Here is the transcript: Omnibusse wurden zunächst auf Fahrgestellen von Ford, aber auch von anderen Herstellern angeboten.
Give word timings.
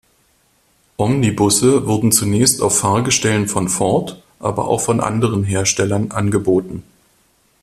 Omnibusse 0.97 1.85
wurden 1.85 2.11
zunächst 2.11 2.63
auf 2.63 2.79
Fahrgestellen 2.79 3.47
von 3.47 3.69
Ford, 3.69 4.19
aber 4.39 4.67
auch 4.67 4.81
von 4.81 4.99
anderen 4.99 5.43
Herstellern 5.43 6.09
angeboten. 6.09 6.81